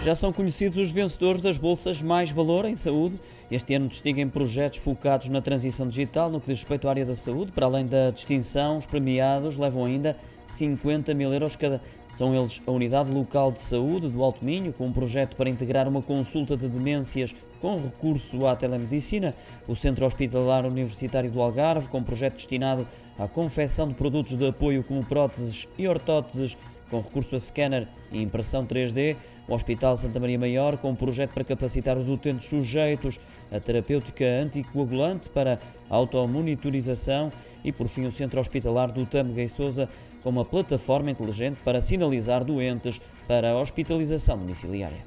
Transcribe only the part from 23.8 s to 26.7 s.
de produtos de apoio como próteses e ortóteses